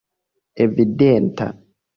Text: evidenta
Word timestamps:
evidenta 0.63 1.47